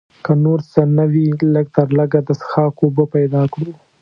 که 0.25 0.31
نور 0.43 0.59
څه 0.71 0.81
نه 0.97 1.05
وي 1.11 1.25
لږ 1.55 1.65
تر 1.77 1.87
لږه 1.99 2.19
د 2.27 2.29
څښاک 2.39 2.75
اوبه 2.83 3.05
پیدا 3.15 3.43
کړو. 3.53 3.69